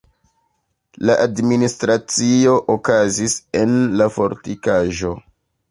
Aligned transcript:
La 1.09 1.17
administracio 1.25 2.57
okazis 2.77 3.39
en 3.63 3.79
la 4.01 4.13
fortikaĵo. 4.19 5.19